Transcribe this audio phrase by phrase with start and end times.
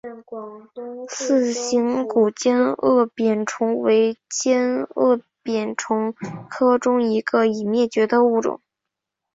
[1.13, 6.15] 似形古尖腭扁虫为尖腭扁虫
[6.49, 8.59] 科中一个已灭绝的物种。